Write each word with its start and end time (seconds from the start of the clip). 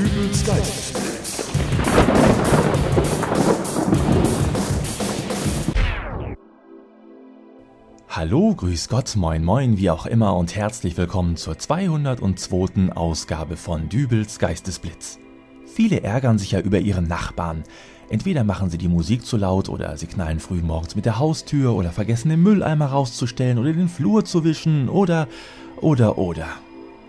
Dübels 0.00 0.46
Geistesblitz. 0.46 1.50
Hallo, 8.08 8.54
grüß 8.54 8.88
Gott, 8.88 9.14
moin 9.16 9.44
moin, 9.44 9.76
wie 9.76 9.90
auch 9.90 10.06
immer 10.06 10.36
und 10.36 10.56
herzlich 10.56 10.96
willkommen 10.96 11.36
zur 11.36 11.58
202. 11.58 12.92
Ausgabe 12.94 13.58
von 13.58 13.90
Dübels 13.90 14.38
Geistesblitz. 14.38 15.18
Viele 15.66 16.02
ärgern 16.02 16.38
sich 16.38 16.52
ja 16.52 16.60
über 16.60 16.78
ihren 16.78 17.06
Nachbarn. 17.06 17.64
Entweder 18.08 18.42
machen 18.42 18.70
sie 18.70 18.78
die 18.78 18.88
Musik 18.88 19.26
zu 19.26 19.36
laut 19.36 19.68
oder 19.68 19.98
sie 19.98 20.06
knallen 20.06 20.40
früh 20.40 20.62
morgens 20.62 20.96
mit 20.96 21.04
der 21.04 21.18
Haustür 21.18 21.74
oder 21.74 21.92
vergessen 21.92 22.30
den 22.30 22.42
Mülleimer 22.42 22.86
rauszustellen 22.86 23.58
oder 23.58 23.74
den 23.74 23.90
Flur 23.90 24.24
zu 24.24 24.44
wischen 24.44 24.88
oder, 24.88 25.28
oder, 25.82 26.16
oder. 26.16 26.48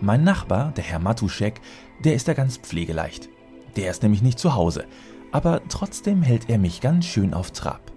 Mein 0.04 0.24
Nachbar, 0.24 0.72
der 0.72 0.84
Herr 0.84 0.98
Matuschek, 0.98 1.62
der 2.04 2.16
ist 2.16 2.28
da 2.28 2.34
ganz 2.34 2.58
pflegeleicht. 2.58 3.30
Der 3.76 3.92
ist 3.92 4.02
nämlich 4.02 4.24
nicht 4.24 4.40
zu 4.40 4.56
Hause, 4.56 4.86
aber 5.32 5.62
trotzdem 5.70 6.24
hält 6.24 6.50
er 6.50 6.58
mich 6.58 6.82
ganz 6.82 7.06
schön 7.06 7.36
auf 7.36 7.52
Trab. 7.52 7.92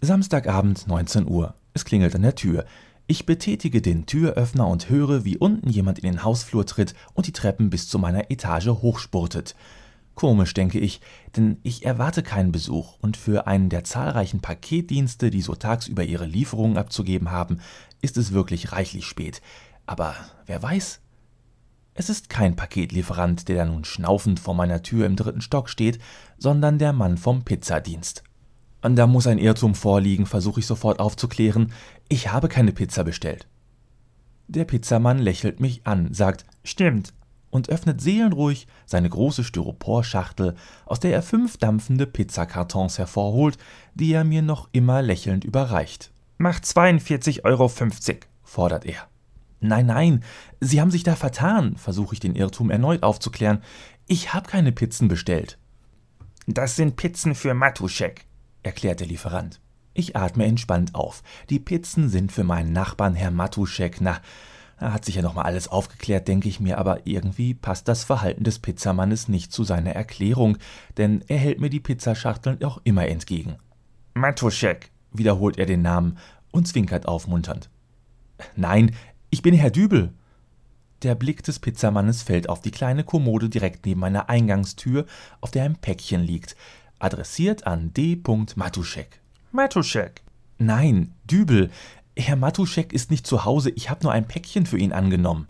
Samstagabend 0.00 0.88
19 0.88 1.28
Uhr. 1.28 1.54
Es 1.74 1.84
klingelt 1.84 2.16
an 2.16 2.22
der 2.22 2.34
Tür. 2.34 2.64
Ich 3.06 3.24
betätige 3.24 3.80
den 3.80 4.04
Türöffner 4.04 4.66
und 4.66 4.90
höre, 4.90 5.24
wie 5.24 5.38
unten 5.38 5.70
jemand 5.70 6.00
in 6.00 6.10
den 6.10 6.24
Hausflur 6.24 6.66
tritt 6.66 6.96
und 7.14 7.28
die 7.28 7.32
Treppen 7.32 7.70
bis 7.70 7.88
zu 7.88 8.00
meiner 8.00 8.32
Etage 8.32 8.66
hochspurtet. 8.66 9.54
Komisch, 10.14 10.52
denke 10.52 10.78
ich, 10.78 11.00
denn 11.36 11.58
ich 11.62 11.86
erwarte 11.86 12.22
keinen 12.22 12.52
Besuch 12.52 12.98
und 13.00 13.16
für 13.16 13.46
einen 13.46 13.70
der 13.70 13.84
zahlreichen 13.84 14.40
Paketdienste, 14.40 15.30
die 15.30 15.40
so 15.40 15.54
tagsüber 15.54 16.04
ihre 16.04 16.26
Lieferungen 16.26 16.76
abzugeben 16.76 17.30
haben, 17.30 17.60
ist 18.02 18.18
es 18.18 18.32
wirklich 18.32 18.72
reichlich 18.72 19.06
spät. 19.06 19.40
Aber 19.86 20.14
wer 20.46 20.62
weiß? 20.62 21.00
Es 21.94 22.08
ist 22.08 22.28
kein 22.28 22.56
Paketlieferant, 22.56 23.48
der 23.48 23.56
da 23.56 23.64
nun 23.64 23.84
schnaufend 23.84 24.38
vor 24.40 24.54
meiner 24.54 24.82
Tür 24.82 25.06
im 25.06 25.16
dritten 25.16 25.40
Stock 25.40 25.68
steht, 25.68 25.98
sondern 26.38 26.78
der 26.78 26.92
Mann 26.92 27.16
vom 27.16 27.44
Pizzadienst. 27.44 28.22
Und 28.82 28.96
da 28.96 29.06
muss 29.06 29.26
ein 29.26 29.38
Irrtum 29.38 29.74
vorliegen, 29.74 30.26
versuche 30.26 30.60
ich 30.60 30.66
sofort 30.66 31.00
aufzuklären. 31.00 31.72
Ich 32.08 32.32
habe 32.32 32.48
keine 32.48 32.72
Pizza 32.72 33.04
bestellt. 33.04 33.46
Der 34.48 34.64
Pizzamann 34.64 35.18
lächelt 35.18 35.60
mich 35.60 35.86
an, 35.86 36.12
sagt 36.12 36.44
Stimmt 36.64 37.12
und 37.52 37.68
öffnet 37.68 38.00
seelenruhig 38.00 38.66
seine 38.86 39.08
große 39.08 39.44
Styroporschachtel, 39.44 40.56
aus 40.86 40.98
der 40.98 41.12
er 41.12 41.22
fünf 41.22 41.58
dampfende 41.58 42.06
Pizzakartons 42.06 42.98
hervorholt, 42.98 43.58
die 43.94 44.12
er 44.12 44.24
mir 44.24 44.42
noch 44.42 44.68
immer 44.72 45.02
lächelnd 45.02 45.44
überreicht. 45.44 46.10
Macht 46.38 46.64
42,50 46.64 47.44
Euro, 47.44 47.70
fordert 48.42 48.86
er. 48.86 49.06
Nein, 49.60 49.86
nein, 49.86 50.24
Sie 50.60 50.80
haben 50.80 50.90
sich 50.90 51.04
da 51.04 51.14
vertan, 51.14 51.76
versuche 51.76 52.14
ich 52.14 52.20
den 52.20 52.34
Irrtum 52.34 52.70
erneut 52.70 53.04
aufzuklären. 53.04 53.62
Ich 54.08 54.34
habe 54.34 54.48
keine 54.48 54.72
Pizzen 54.72 55.06
bestellt. 55.06 55.58
Das 56.46 56.74
sind 56.74 56.96
Pizzen 56.96 57.34
für 57.36 57.54
Matuschek, 57.54 58.24
erklärt 58.62 59.00
der 59.00 59.06
Lieferant. 59.06 59.60
Ich 59.94 60.16
atme 60.16 60.46
entspannt 60.46 60.94
auf. 60.94 61.22
Die 61.50 61.60
Pizzen 61.60 62.08
sind 62.08 62.32
für 62.32 62.44
meinen 62.44 62.72
Nachbarn 62.72 63.14
Herr 63.14 63.30
Matuschek. 63.30 64.00
Na, 64.00 64.20
da 64.82 64.92
hat 64.92 65.04
sich 65.04 65.14
ja 65.14 65.22
nochmal 65.22 65.44
alles 65.44 65.68
aufgeklärt, 65.68 66.26
denke 66.26 66.48
ich 66.48 66.58
mir, 66.58 66.76
aber 66.78 67.06
irgendwie 67.06 67.54
passt 67.54 67.86
das 67.86 68.02
Verhalten 68.02 68.42
des 68.42 68.58
Pizzamannes 68.58 69.28
nicht 69.28 69.52
zu 69.52 69.62
seiner 69.62 69.92
Erklärung, 69.92 70.58
denn 70.96 71.22
er 71.28 71.38
hält 71.38 71.60
mir 71.60 71.70
die 71.70 71.78
Pizzaschachteln 71.78 72.64
auch 72.64 72.80
immer 72.82 73.06
entgegen. 73.06 73.58
Matuschek, 74.14 74.90
wiederholt 75.12 75.56
er 75.56 75.66
den 75.66 75.82
Namen 75.82 76.18
und 76.50 76.66
zwinkert 76.66 77.06
aufmunternd. 77.06 77.70
Nein, 78.56 78.92
ich 79.30 79.42
bin 79.42 79.54
Herr 79.54 79.70
Dübel. 79.70 80.12
Der 81.02 81.14
Blick 81.14 81.44
des 81.44 81.60
Pizzamannes 81.60 82.22
fällt 82.22 82.48
auf 82.48 82.60
die 82.60 82.72
kleine 82.72 83.04
Kommode 83.04 83.48
direkt 83.48 83.86
neben 83.86 84.00
meiner 84.00 84.28
Eingangstür, 84.28 85.06
auf 85.40 85.52
der 85.52 85.62
ein 85.62 85.76
Päckchen 85.76 86.22
liegt 86.22 86.56
adressiert 86.98 87.66
an 87.66 87.92
D. 87.94 88.20
Matuschek. 88.56 89.20
Matuschek? 89.52 90.22
Nein, 90.58 91.14
Dübel. 91.24 91.70
Herr 92.16 92.36
Matuschek 92.36 92.92
ist 92.92 93.10
nicht 93.10 93.26
zu 93.26 93.44
Hause, 93.44 93.70
ich 93.70 93.88
habe 93.88 94.02
nur 94.02 94.12
ein 94.12 94.28
Päckchen 94.28 94.66
für 94.66 94.78
ihn 94.78 94.92
angenommen. 94.92 95.48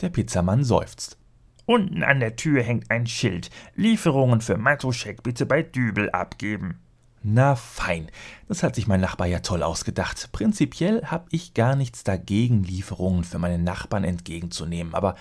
Der 0.00 0.08
Pizzamann 0.08 0.64
seufzt. 0.64 1.18
Unten 1.66 2.02
an 2.02 2.20
der 2.20 2.36
Tür 2.36 2.62
hängt 2.62 2.90
ein 2.90 3.06
Schild. 3.06 3.50
Lieferungen 3.76 4.40
für 4.40 4.56
Matuschek 4.56 5.22
bitte 5.22 5.46
bei 5.46 5.62
Dübel 5.62 6.10
abgeben. 6.10 6.80
Na 7.22 7.54
fein, 7.54 8.08
das 8.48 8.64
hat 8.64 8.74
sich 8.74 8.88
mein 8.88 9.00
Nachbar 9.00 9.28
ja 9.28 9.38
toll 9.38 9.62
ausgedacht. 9.62 10.30
Prinzipiell 10.32 11.04
habe 11.04 11.26
ich 11.30 11.54
gar 11.54 11.76
nichts 11.76 12.02
dagegen, 12.02 12.64
Lieferungen 12.64 13.22
für 13.22 13.38
meine 13.38 13.58
Nachbarn 13.58 14.02
entgegenzunehmen, 14.02 14.94
aber 14.94 15.14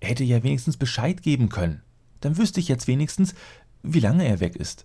er 0.00 0.10
hätte 0.10 0.24
ja 0.24 0.42
wenigstens 0.42 0.76
Bescheid 0.76 1.22
geben 1.22 1.48
können. 1.48 1.82
Dann 2.20 2.36
wüsste 2.36 2.60
ich 2.60 2.68
jetzt 2.68 2.86
wenigstens, 2.86 3.34
wie 3.82 4.00
lange 4.00 4.26
er 4.26 4.40
weg 4.40 4.56
ist. 4.56 4.84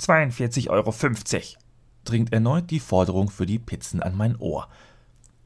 42,50 0.00 0.68
Euro, 0.70 0.90
dringt 2.04 2.32
erneut 2.32 2.70
die 2.70 2.80
Forderung 2.80 3.30
für 3.30 3.46
die 3.46 3.58
Pizzen 3.58 4.02
an 4.02 4.16
mein 4.16 4.36
Ohr. 4.36 4.68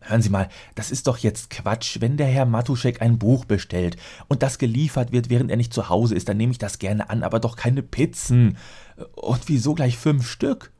Hören 0.00 0.20
Sie 0.20 0.28
mal, 0.28 0.48
das 0.75 0.91
ist 0.91 1.06
doch 1.06 1.19
jetzt 1.19 1.48
Quatsch. 1.48 2.00
Wenn 2.00 2.19
der 2.19 2.26
Herr 2.26 2.44
Matuschek 2.44 3.00
ein 3.00 3.19
Buch 3.19 3.47
bestellt 3.47 3.97
und 4.28 4.42
das 4.42 4.59
geliefert 4.59 5.12
wird, 5.12 5.31
während 5.31 5.50
er 5.50 5.56
nicht 5.56 5.72
zu 5.72 5.88
Hause 5.88 6.15
ist, 6.15 6.28
dann 6.28 6.37
nehme 6.37 6.53
ich 6.53 6.59
das 6.59 6.78
gerne 6.78 7.09
an, 7.09 7.22
aber 7.22 7.41
doch 7.41 7.56
keine 7.56 7.82
Pizzen. 7.82 8.59
Und 9.15 9.48
wieso 9.48 9.75
gleich 9.75 9.97
fünf 9.97 10.28
Stück? 10.28 10.70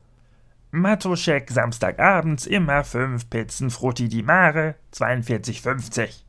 Matuschek 0.69 1.49
Samstagabends 1.49 2.45
immer 2.45 2.83
fünf 2.83 3.29
Pizzen 3.29 3.71
Frutti 3.71 4.09
di 4.09 4.21
Mare, 4.21 4.75
42,50. 4.93 6.23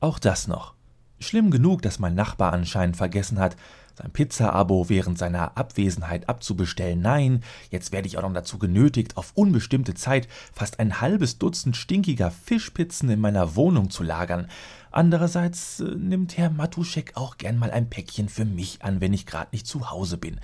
Auch 0.00 0.18
das 0.18 0.46
noch. 0.46 0.75
Schlimm 1.18 1.50
genug, 1.50 1.82
dass 1.82 1.98
mein 1.98 2.14
Nachbar 2.14 2.52
anscheinend 2.52 2.96
vergessen 2.96 3.38
hat, 3.38 3.56
sein 3.96 4.10
Pizza-Abo 4.10 4.90
während 4.90 5.16
seiner 5.16 5.56
Abwesenheit 5.56 6.28
abzubestellen. 6.28 7.00
Nein, 7.00 7.42
jetzt 7.70 7.92
werde 7.92 8.06
ich 8.06 8.18
auch 8.18 8.22
noch 8.22 8.32
dazu 8.34 8.58
genötigt, 8.58 9.16
auf 9.16 9.32
unbestimmte 9.34 9.94
Zeit 9.94 10.28
fast 10.52 10.78
ein 10.78 11.00
halbes 11.00 11.38
Dutzend 11.38 11.76
stinkiger 11.76 12.30
Fischpizzen 12.30 13.08
in 13.08 13.20
meiner 13.20 13.56
Wohnung 13.56 13.88
zu 13.88 14.02
lagern. 14.02 14.48
Andererseits 14.90 15.80
äh, 15.80 15.84
nimmt 15.84 16.36
Herr 16.36 16.50
Matuschek 16.50 17.12
auch 17.16 17.38
gern 17.38 17.58
mal 17.58 17.70
ein 17.70 17.88
Päckchen 17.88 18.28
für 18.28 18.44
mich 18.44 18.82
an, 18.82 19.00
wenn 19.00 19.14
ich 19.14 19.26
gerade 19.26 19.48
nicht 19.52 19.66
zu 19.66 19.90
Hause 19.90 20.18
bin. 20.18 20.40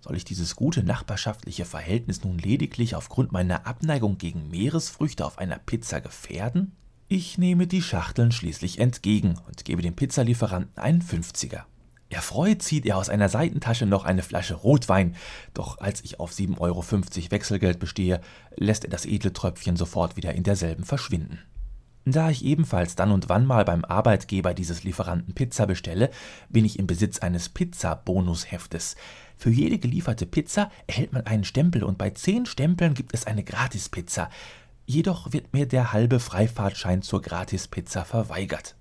Soll 0.00 0.16
ich 0.16 0.24
dieses 0.24 0.56
gute 0.56 0.82
nachbarschaftliche 0.82 1.64
Verhältnis 1.64 2.22
nun 2.22 2.38
lediglich 2.38 2.94
aufgrund 2.94 3.32
meiner 3.32 3.66
Abneigung 3.66 4.18
gegen 4.18 4.48
Meeresfrüchte 4.48 5.26
auf 5.26 5.38
einer 5.38 5.58
Pizza 5.58 6.00
gefährden? 6.00 6.72
Ich 7.08 7.38
nehme 7.38 7.68
die 7.68 7.82
Schachteln 7.82 8.32
schließlich 8.32 8.80
entgegen 8.80 9.36
und 9.46 9.64
gebe 9.64 9.80
dem 9.80 9.94
Pizzalieferanten 9.94 10.76
einen 10.76 11.02
Fünfziger. 11.02 11.64
Erfreut 12.10 12.62
zieht 12.62 12.84
er 12.84 12.96
aus 12.96 13.08
einer 13.08 13.28
Seitentasche 13.28 13.86
noch 13.86 14.04
eine 14.04 14.24
Flasche 14.24 14.54
Rotwein, 14.54 15.14
doch 15.54 15.78
als 15.78 16.02
ich 16.02 16.18
auf 16.18 16.32
7,50 16.32 16.58
Euro 16.60 16.84
Wechselgeld 17.30 17.78
bestehe, 17.78 18.20
lässt 18.56 18.84
er 18.84 18.90
das 18.90 19.06
edle 19.06 19.32
Tröpfchen 19.32 19.76
sofort 19.76 20.16
wieder 20.16 20.34
in 20.34 20.42
derselben 20.42 20.82
verschwinden. 20.82 21.38
Da 22.04 22.30
ich 22.30 22.44
ebenfalls 22.44 22.96
dann 22.96 23.12
und 23.12 23.28
wann 23.28 23.46
mal 23.46 23.64
beim 23.64 23.84
Arbeitgeber 23.84 24.52
dieses 24.54 24.82
Lieferanten 24.82 25.34
Pizza 25.34 25.66
bestelle, 25.66 26.10
bin 26.48 26.64
ich 26.64 26.78
im 26.78 26.88
Besitz 26.88 27.20
eines 27.20 27.48
Pizza-Bonusheftes. 27.48 28.96
Für 29.36 29.50
jede 29.50 29.78
gelieferte 29.78 30.26
Pizza 30.26 30.70
erhält 30.88 31.12
man 31.12 31.26
einen 31.26 31.44
Stempel 31.44 31.84
und 31.84 31.98
bei 31.98 32.10
zehn 32.10 32.46
Stempeln 32.46 32.94
gibt 32.94 33.14
es 33.14 33.26
eine 33.26 33.44
Gratispizza. 33.44 34.28
Jedoch 34.86 35.32
wird 35.32 35.52
mir 35.52 35.66
der 35.66 35.92
halbe 35.92 36.20
Freifahrtschein 36.20 37.02
zur 37.02 37.20
Gratispizza 37.20 38.04
verweigert. 38.04 38.76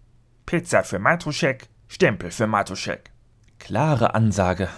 Pizza 0.46 0.84
für 0.84 1.00
Matuschek, 1.00 1.68
Stempel 1.88 2.30
für 2.30 2.46
Matuschek. 2.46 3.10
Klare 3.58 4.14
Ansage. 4.14 4.70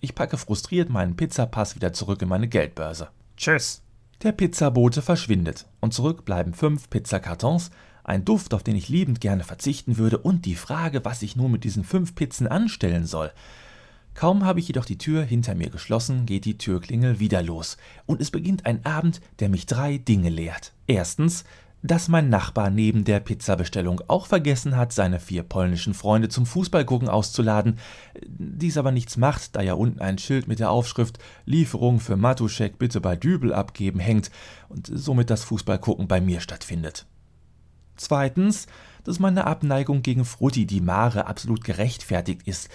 Ich 0.00 0.14
packe 0.14 0.38
frustriert 0.38 0.88
meinen 0.88 1.16
Pizzapass 1.16 1.74
wieder 1.74 1.92
zurück 1.92 2.22
in 2.22 2.28
meine 2.28 2.46
Geldbörse. 2.46 3.08
Tschüss. 3.36 3.82
Der 4.22 4.30
Pizzabote 4.30 5.02
verschwindet 5.02 5.66
und 5.80 5.92
zurück 5.92 6.24
bleiben 6.24 6.54
fünf 6.54 6.88
Pizzakartons, 6.88 7.70
ein 8.04 8.24
Duft, 8.24 8.54
auf 8.54 8.62
den 8.62 8.76
ich 8.76 8.88
liebend 8.88 9.20
gerne 9.20 9.42
verzichten 9.42 9.98
würde 9.98 10.18
und 10.18 10.46
die 10.46 10.54
Frage, 10.54 11.04
was 11.04 11.22
ich 11.22 11.34
nun 11.34 11.50
mit 11.50 11.64
diesen 11.64 11.82
fünf 11.82 12.14
Pizzen 12.14 12.46
anstellen 12.46 13.06
soll. 13.06 13.32
Kaum 14.20 14.44
habe 14.44 14.60
ich 14.60 14.68
jedoch 14.68 14.84
die 14.84 14.98
Tür 14.98 15.22
hinter 15.22 15.54
mir 15.54 15.70
geschlossen, 15.70 16.26
geht 16.26 16.44
die 16.44 16.58
Türklingel 16.58 17.20
wieder 17.20 17.42
los 17.42 17.78
und 18.04 18.20
es 18.20 18.30
beginnt 18.30 18.66
ein 18.66 18.84
Abend, 18.84 19.22
der 19.38 19.48
mich 19.48 19.64
drei 19.64 19.96
Dinge 19.96 20.28
lehrt. 20.28 20.74
Erstens, 20.86 21.44
dass 21.82 22.08
mein 22.08 22.28
Nachbar 22.28 22.68
neben 22.68 23.04
der 23.04 23.20
Pizzabestellung 23.20 24.02
auch 24.08 24.26
vergessen 24.26 24.76
hat, 24.76 24.92
seine 24.92 25.20
vier 25.20 25.42
polnischen 25.42 25.94
Freunde 25.94 26.28
zum 26.28 26.44
Fußballgucken 26.44 27.08
auszuladen, 27.08 27.78
dies 28.26 28.76
aber 28.76 28.92
nichts 28.92 29.16
macht, 29.16 29.56
da 29.56 29.62
ja 29.62 29.72
unten 29.72 30.00
ein 30.00 30.18
Schild 30.18 30.48
mit 30.48 30.58
der 30.58 30.70
Aufschrift 30.70 31.18
Lieferung 31.46 31.98
für 31.98 32.18
Matuschek 32.18 32.78
bitte 32.78 33.00
bei 33.00 33.16
Dübel 33.16 33.54
abgeben 33.54 34.00
hängt 34.00 34.30
und 34.68 34.90
somit 34.92 35.30
das 35.30 35.44
Fußballgucken 35.44 36.08
bei 36.08 36.20
mir 36.20 36.40
stattfindet. 36.40 37.06
Zweitens, 38.00 38.66
dass 39.04 39.18
meine 39.18 39.46
Abneigung 39.46 40.00
gegen 40.00 40.24
Frutti 40.24 40.64
di 40.64 40.80
Mare 40.80 41.26
absolut 41.26 41.62
gerechtfertigt 41.62 42.48
ist, 42.48 42.70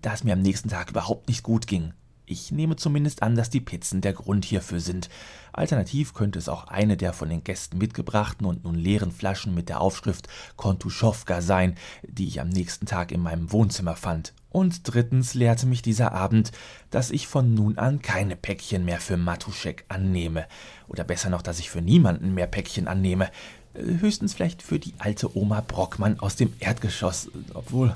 da 0.00 0.14
es 0.14 0.24
mir 0.24 0.32
am 0.32 0.40
nächsten 0.40 0.70
Tag 0.70 0.88
überhaupt 0.88 1.28
nicht 1.28 1.42
gut 1.42 1.66
ging. 1.66 1.92
Ich 2.24 2.50
nehme 2.50 2.76
zumindest 2.76 3.22
an, 3.22 3.34
dass 3.34 3.50
die 3.50 3.60
Pizzen 3.60 4.00
der 4.00 4.14
Grund 4.14 4.46
hierfür 4.46 4.80
sind. 4.80 5.10
Alternativ 5.52 6.14
könnte 6.14 6.38
es 6.38 6.48
auch 6.48 6.68
eine 6.68 6.96
der 6.96 7.12
von 7.12 7.28
den 7.28 7.44
Gästen 7.44 7.76
mitgebrachten 7.76 8.46
und 8.46 8.64
nun 8.64 8.74
leeren 8.74 9.12
Flaschen 9.12 9.54
mit 9.54 9.68
der 9.68 9.82
Aufschrift 9.82 10.28
Kontuschowka 10.56 11.42
sein, 11.42 11.74
die 12.02 12.26
ich 12.26 12.40
am 12.40 12.48
nächsten 12.48 12.86
Tag 12.86 13.12
in 13.12 13.20
meinem 13.20 13.52
Wohnzimmer 13.52 13.94
fand. 13.94 14.32
Und 14.48 14.82
drittens 14.84 15.34
lehrte 15.34 15.66
mich 15.66 15.82
dieser 15.82 16.12
Abend, 16.12 16.52
dass 16.90 17.10
ich 17.10 17.26
von 17.26 17.52
nun 17.52 17.76
an 17.76 18.00
keine 18.00 18.36
Päckchen 18.36 18.86
mehr 18.86 19.00
für 19.00 19.18
Matuschek 19.18 19.84
annehme. 19.88 20.46
Oder 20.88 21.04
besser 21.04 21.28
noch, 21.28 21.42
dass 21.42 21.58
ich 21.58 21.70
für 21.70 21.82
niemanden 21.82 22.32
mehr 22.32 22.46
Päckchen 22.46 22.88
annehme. 22.88 23.30
Höchstens 23.74 24.34
vielleicht 24.34 24.62
für 24.62 24.78
die 24.78 24.94
alte 24.98 25.36
Oma 25.36 25.60
Brockmann 25.60 26.18
aus 26.20 26.36
dem 26.36 26.52
Erdgeschoss. 26.60 27.30
Obwohl, 27.54 27.94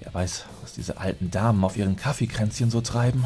wer 0.00 0.12
weiß, 0.12 0.46
was 0.62 0.74
diese 0.74 0.98
alten 0.98 1.30
Damen 1.30 1.64
auf 1.64 1.76
ihren 1.76 1.96
Kaffeekränzchen 1.96 2.70
so 2.70 2.80
treiben. 2.80 3.24